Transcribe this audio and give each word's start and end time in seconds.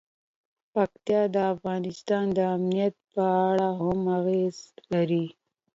پکتیا 0.73 1.21
د 1.35 1.37
افغانستان 1.53 2.25
د 2.37 2.39
امنیت 2.55 2.95
په 3.13 3.23
اړه 3.49 3.69
هم 3.81 3.99
اغېز 4.17 4.57
لري. 4.93 5.25